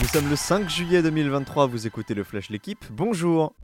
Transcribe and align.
Nous 0.00 0.08
sommes 0.08 0.28
le 0.28 0.36
5 0.36 0.68
juillet 0.68 1.02
2023, 1.02 1.66
vous 1.66 1.86
écoutez 1.86 2.14
le 2.14 2.24
Flash 2.24 2.48
L'équipe, 2.48 2.84
bonjour 2.90 3.54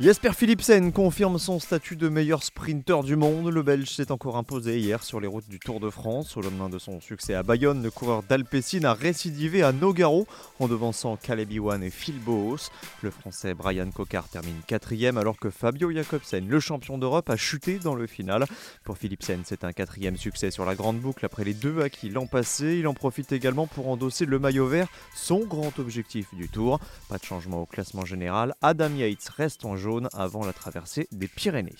Jesper 0.00 0.32
Philipsen 0.32 0.90
confirme 0.90 1.38
son 1.38 1.60
statut 1.60 1.96
de 1.96 2.08
meilleur 2.08 2.42
sprinter 2.42 3.04
du 3.04 3.14
monde. 3.14 3.48
Le 3.52 3.62
Belge 3.62 3.88
s'est 3.88 4.10
encore 4.10 4.36
imposé 4.36 4.80
hier 4.80 5.04
sur 5.04 5.20
les 5.20 5.28
routes 5.28 5.48
du 5.48 5.60
Tour 5.60 5.80
de 5.80 5.90
France. 5.90 6.36
Au 6.36 6.40
lendemain 6.40 6.70
de 6.70 6.78
son 6.78 7.00
succès 7.00 7.34
à 7.34 7.42
Bayonne, 7.42 7.82
le 7.82 7.90
coureur 7.90 8.22
d'Alpecin 8.24 8.82
a 8.84 8.94
récidivé 8.94 9.62
à 9.62 9.70
Nogaro 9.70 10.26
en 10.58 10.66
devançant 10.66 11.16
Caleb 11.16 11.52
Iwan 11.52 11.84
et 11.84 11.90
Phil 11.90 12.18
Boos. 12.18 12.70
Le 13.02 13.10
français 13.10 13.54
Brian 13.54 13.90
Cocard 13.90 14.28
termine 14.28 14.56
quatrième 14.66 15.18
alors 15.18 15.38
que 15.38 15.50
Fabio 15.50 15.92
Jacobsen, 15.92 16.48
le 16.48 16.58
champion 16.58 16.96
d'Europe, 16.96 17.30
a 17.30 17.36
chuté 17.36 17.78
dans 17.78 17.94
le 17.94 18.06
final. 18.06 18.46
Pour 18.84 18.98
Philipsen, 18.98 19.42
c'est 19.44 19.62
un 19.62 19.72
quatrième 19.72 20.16
succès 20.16 20.50
sur 20.50 20.64
la 20.64 20.74
grande 20.74 20.98
boucle 20.98 21.24
après 21.24 21.44
les 21.44 21.54
deux 21.54 21.80
acquis 21.80 22.08
l'an 22.08 22.26
passé. 22.26 22.78
Il 22.78 22.88
en 22.88 22.94
profite 22.94 23.30
également 23.30 23.68
pour 23.68 23.88
endosser 23.88 24.24
le 24.24 24.38
maillot 24.38 24.66
vert, 24.66 24.88
son 25.14 25.40
grand 25.40 25.78
objectif 25.78 26.34
du 26.34 26.48
Tour. 26.48 26.80
Pas 27.08 27.18
de 27.18 27.24
changement 27.24 27.62
au 27.62 27.66
classement 27.66 28.06
général. 28.06 28.54
Adam 28.62 28.90
Yates 28.96 29.28
reste 29.36 29.64
en 29.64 29.76
avant 30.12 30.44
la 30.44 30.52
traversée 30.52 31.08
des 31.12 31.28
Pyrénées. 31.28 31.74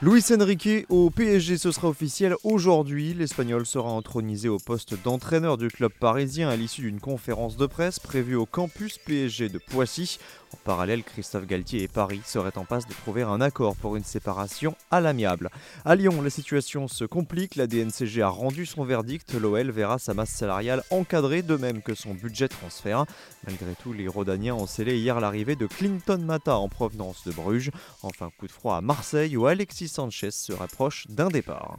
Luis 0.00 0.26
Enrique 0.30 0.86
au 0.90 1.10
PSG, 1.10 1.58
ce 1.58 1.72
sera 1.72 1.88
officiel 1.88 2.36
aujourd'hui. 2.44 3.14
L'Espagnol 3.14 3.66
sera 3.66 3.90
intronisé 3.90 4.48
au 4.48 4.58
poste 4.58 4.94
d'entraîneur 5.02 5.58
du 5.58 5.66
club 5.66 5.90
parisien 5.90 6.48
à 6.48 6.54
l'issue 6.54 6.82
d'une 6.82 7.00
conférence 7.00 7.56
de 7.56 7.66
presse 7.66 7.98
prévue 7.98 8.36
au 8.36 8.46
campus 8.46 8.98
PSG 8.98 9.48
de 9.48 9.58
Poissy. 9.58 10.20
En 10.54 10.56
parallèle, 10.64 11.02
Christophe 11.02 11.46
Galtier 11.46 11.82
et 11.82 11.88
Paris 11.88 12.22
seraient 12.24 12.56
en 12.56 12.64
passe 12.64 12.86
de 12.86 12.94
trouver 12.94 13.22
un 13.22 13.40
accord 13.40 13.74
pour 13.74 13.96
une 13.96 14.04
séparation 14.04 14.76
à 14.92 15.00
l'amiable. 15.00 15.50
À 15.84 15.96
Lyon, 15.96 16.22
la 16.22 16.30
situation 16.30 16.86
se 16.86 17.04
complique. 17.04 17.56
La 17.56 17.66
DNCG 17.66 18.22
a 18.22 18.28
rendu 18.28 18.66
son 18.66 18.84
verdict. 18.84 19.34
L'OL 19.34 19.70
verra 19.70 19.98
sa 19.98 20.14
masse 20.14 20.30
salariale 20.30 20.84
encadrée, 20.90 21.42
de 21.42 21.56
même 21.56 21.82
que 21.82 21.94
son 21.94 22.14
budget 22.14 22.48
transfert. 22.48 23.04
Malgré 23.46 23.74
tout, 23.82 23.92
les 23.92 24.08
Rodaniens 24.08 24.54
ont 24.54 24.66
scellé 24.66 24.96
hier 24.96 25.20
l'arrivée 25.20 25.56
de 25.56 25.66
Clinton 25.66 26.18
Mata 26.18 26.56
en 26.56 26.68
provenance 26.68 27.24
de 27.26 27.32
Bruges. 27.32 27.72
Enfin, 28.02 28.30
coup 28.38 28.46
de 28.46 28.52
froid 28.52 28.76
à 28.76 28.80
Marseille 28.80 29.36
où 29.36 29.46
Alexis 29.46 29.87
Sanchez 29.88 30.30
se 30.30 30.52
rapproche 30.52 31.06
d'un 31.08 31.28
départ. 31.28 31.76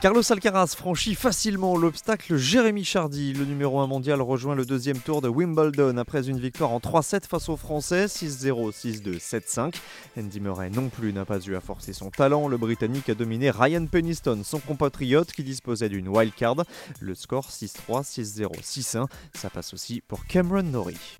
Carlos 0.00 0.22
Alcaraz 0.32 0.68
franchit 0.68 1.14
facilement 1.14 1.76
l'obstacle. 1.76 2.38
Jérémy 2.38 2.84
Chardy, 2.84 3.34
le 3.34 3.44
numéro 3.44 3.80
1 3.80 3.86
mondial, 3.86 4.22
rejoint 4.22 4.54
le 4.54 4.64
deuxième 4.64 4.98
tour 4.98 5.20
de 5.20 5.28
Wimbledon 5.28 5.98
après 5.98 6.26
une 6.26 6.40
victoire 6.40 6.70
en 6.70 6.78
3-7 6.78 7.26
face 7.28 7.50
aux 7.50 7.58
Français, 7.58 8.06
6-0, 8.06 8.72
6-2, 8.72 9.18
7-5. 9.18 9.74
Andy 10.18 10.40
Murray 10.40 10.70
non 10.70 10.88
plus 10.88 11.12
n'a 11.12 11.26
pas 11.26 11.38
eu 11.40 11.54
à 11.54 11.60
forcer 11.60 11.92
son 11.92 12.08
talent. 12.08 12.48
Le 12.48 12.56
Britannique 12.56 13.10
a 13.10 13.14
dominé 13.14 13.50
Ryan 13.50 13.84
Peniston, 13.84 14.40
son 14.42 14.60
compatriote 14.60 15.32
qui 15.32 15.44
disposait 15.44 15.90
d'une 15.90 16.08
wildcard. 16.08 16.64
Le 17.00 17.14
score 17.14 17.50
6-3, 17.50 18.02
6-0, 18.02 18.62
6-1. 18.62 19.06
Ça 19.34 19.50
passe 19.50 19.74
aussi 19.74 20.00
pour 20.00 20.24
Cameron 20.24 20.62
Norrie. 20.62 21.18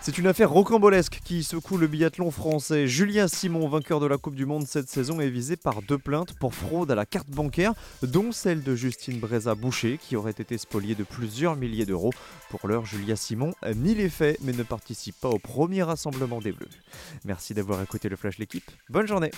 C'est 0.00 0.16
une 0.16 0.26
affaire 0.26 0.50
rocambolesque 0.50 1.20
qui 1.24 1.42
secoue 1.42 1.76
le 1.76 1.86
biathlon 1.86 2.30
français. 2.30 2.86
Julien 2.86 3.28
Simon, 3.28 3.68
vainqueur 3.68 4.00
de 4.00 4.06
la 4.06 4.16
Coupe 4.16 4.36
du 4.36 4.46
Monde 4.46 4.66
cette 4.66 4.88
saison, 4.88 5.20
est 5.20 5.28
visé 5.28 5.56
par 5.56 5.82
deux 5.82 5.98
plaintes 5.98 6.32
pour 6.34 6.54
fraude 6.54 6.90
à 6.90 6.94
la 6.94 7.04
carte 7.04 7.28
bancaire, 7.28 7.74
dont 8.02 8.32
celle 8.32 8.62
de 8.62 8.74
Justine 8.74 9.18
Breza-Boucher, 9.18 9.98
qui 9.98 10.16
aurait 10.16 10.30
été 10.30 10.56
spoliée 10.56 10.94
de 10.94 11.04
plusieurs 11.04 11.56
milliers 11.56 11.84
d'euros. 11.84 12.12
Pour 12.48 12.66
l'heure, 12.68 12.86
Julien 12.86 13.16
Simon 13.16 13.52
nie 13.76 13.94
les 13.94 14.08
faits, 14.08 14.38
mais 14.42 14.52
ne 14.52 14.62
participe 14.62 15.20
pas 15.20 15.28
au 15.28 15.38
premier 15.38 15.82
rassemblement 15.82 16.40
des 16.40 16.52
Bleus. 16.52 16.68
Merci 17.24 17.52
d'avoir 17.52 17.82
écouté 17.82 18.08
le 18.08 18.16
Flash 18.16 18.38
L'équipe. 18.38 18.70
Bonne 18.88 19.06
journée 19.06 19.30